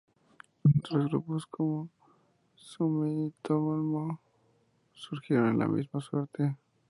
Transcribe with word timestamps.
Otros 0.79 1.09
grupos, 1.11 1.45
como 1.45 1.87
Sumitomo, 2.55 4.19
siguieron 4.95 5.59
la 5.59 5.67
misma 5.67 6.01
suerte. 6.01 6.55